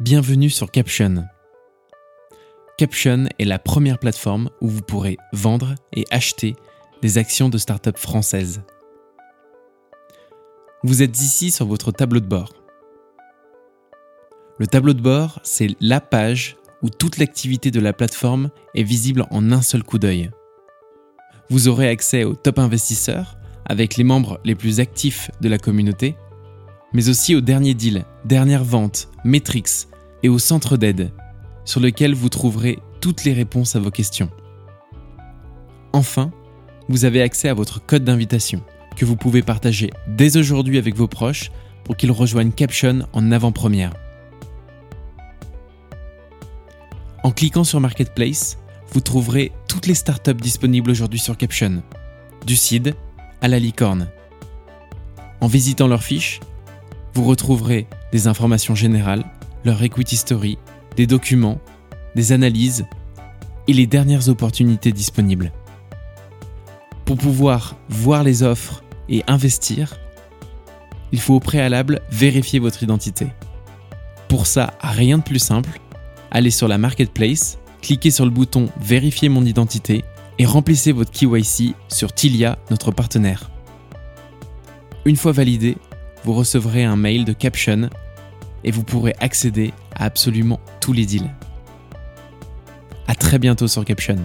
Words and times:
Bienvenue 0.00 0.48
sur 0.48 0.70
Caption. 0.70 1.24
Caption 2.76 3.24
est 3.40 3.44
la 3.44 3.58
première 3.58 3.98
plateforme 3.98 4.48
où 4.60 4.68
vous 4.68 4.80
pourrez 4.80 5.16
vendre 5.32 5.74
et 5.92 6.04
acheter 6.12 6.54
des 7.02 7.18
actions 7.18 7.48
de 7.48 7.58
start-up 7.58 7.98
françaises. 7.98 8.62
Vous 10.84 11.02
êtes 11.02 11.20
ici 11.20 11.50
sur 11.50 11.66
votre 11.66 11.90
tableau 11.90 12.20
de 12.20 12.28
bord. 12.28 12.54
Le 14.58 14.68
tableau 14.68 14.92
de 14.92 15.02
bord, 15.02 15.40
c'est 15.42 15.74
la 15.80 16.00
page 16.00 16.56
où 16.80 16.90
toute 16.90 17.18
l'activité 17.18 17.72
de 17.72 17.80
la 17.80 17.92
plateforme 17.92 18.50
est 18.76 18.84
visible 18.84 19.26
en 19.32 19.50
un 19.50 19.62
seul 19.62 19.82
coup 19.82 19.98
d'œil. 19.98 20.30
Vous 21.50 21.66
aurez 21.66 21.88
accès 21.88 22.22
aux 22.22 22.36
top 22.36 22.60
investisseurs 22.60 23.36
avec 23.64 23.96
les 23.96 24.04
membres 24.04 24.38
les 24.44 24.54
plus 24.54 24.78
actifs 24.78 25.32
de 25.40 25.48
la 25.48 25.58
communauté, 25.58 26.14
mais 26.92 27.08
aussi 27.08 27.34
aux 27.34 27.40
derniers 27.40 27.74
deals, 27.74 28.04
dernières 28.24 28.64
ventes, 28.64 29.08
metrics 29.24 29.88
et 30.22 30.28
au 30.28 30.38
centre 30.38 30.76
d'aide, 30.76 31.12
sur 31.64 31.80
lequel 31.80 32.14
vous 32.14 32.28
trouverez 32.28 32.78
toutes 33.00 33.24
les 33.24 33.32
réponses 33.32 33.76
à 33.76 33.80
vos 33.80 33.90
questions. 33.90 34.30
Enfin, 35.92 36.30
vous 36.88 37.04
avez 37.04 37.22
accès 37.22 37.48
à 37.48 37.54
votre 37.54 37.84
code 37.84 38.04
d'invitation, 38.04 38.62
que 38.96 39.04
vous 39.04 39.16
pouvez 39.16 39.42
partager 39.42 39.90
dès 40.06 40.36
aujourd'hui 40.36 40.78
avec 40.78 40.96
vos 40.96 41.08
proches 41.08 41.50
pour 41.84 41.96
qu'ils 41.96 42.12
rejoignent 42.12 42.52
Caption 42.52 43.06
en 43.12 43.32
avant-première. 43.32 43.92
En 47.22 47.30
cliquant 47.30 47.64
sur 47.64 47.80
Marketplace, 47.80 48.58
vous 48.92 49.00
trouverez 49.00 49.52
toutes 49.68 49.86
les 49.86 49.94
startups 49.94 50.34
disponibles 50.34 50.90
aujourd'hui 50.90 51.18
sur 51.18 51.36
Caption, 51.36 51.82
du 52.46 52.56
seed 52.56 52.94
à 53.40 53.48
la 53.48 53.58
licorne. 53.58 54.08
En 55.40 55.46
visitant 55.46 55.86
leur 55.86 56.02
fiche, 56.02 56.40
vous 57.14 57.24
retrouverez 57.24 57.86
des 58.12 58.26
informations 58.26 58.74
générales, 58.74 59.24
leur 59.64 59.82
equity 59.82 60.16
story, 60.16 60.58
des 60.96 61.06
documents, 61.06 61.60
des 62.14 62.32
analyses 62.32 62.86
et 63.66 63.72
les 63.72 63.86
dernières 63.86 64.28
opportunités 64.28 64.92
disponibles. 64.92 65.52
Pour 67.04 67.16
pouvoir 67.16 67.76
voir 67.88 68.22
les 68.22 68.42
offres 68.42 68.82
et 69.08 69.22
investir, 69.26 69.98
il 71.12 71.20
faut 71.20 71.34
au 71.34 71.40
préalable 71.40 72.00
vérifier 72.10 72.58
votre 72.58 72.82
identité. 72.82 73.28
Pour 74.28 74.46
ça, 74.46 74.74
rien 74.80 75.18
de 75.18 75.22
plus 75.22 75.38
simple, 75.38 75.80
allez 76.30 76.50
sur 76.50 76.68
la 76.68 76.78
marketplace, 76.78 77.58
cliquez 77.80 78.10
sur 78.10 78.24
le 78.24 78.30
bouton 78.30 78.68
Vérifier 78.80 79.28
mon 79.28 79.44
identité 79.44 80.04
et 80.38 80.46
remplissez 80.46 80.92
votre 80.92 81.10
KYC 81.10 81.74
sur 81.88 82.12
Tilia, 82.12 82.58
notre 82.70 82.90
partenaire. 82.90 83.50
Une 85.04 85.16
fois 85.16 85.32
validé, 85.32 85.76
vous 86.24 86.34
recevrez 86.34 86.84
un 86.84 86.96
mail 86.96 87.24
de 87.24 87.32
Caption 87.32 87.90
et 88.64 88.70
vous 88.70 88.82
pourrez 88.82 89.14
accéder 89.20 89.72
à 89.94 90.04
absolument 90.04 90.60
tous 90.80 90.92
les 90.92 91.06
deals. 91.06 91.30
À 93.06 93.14
très 93.14 93.38
bientôt 93.38 93.68
sur 93.68 93.84
Caption. 93.84 94.18